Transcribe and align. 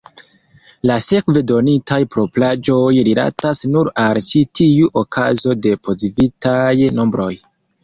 La 0.91 0.95
sekve 1.07 1.43
donitaj 1.51 1.99
propraĵoj 2.15 2.95
rilatas 3.09 3.63
nur 3.75 3.93
al 4.07 4.23
ĉi 4.31 4.43
tiu 4.63 4.91
okazo 5.05 5.57
de 5.67 5.77
pozitivaj 5.87 6.75
nombroj. 7.01 7.33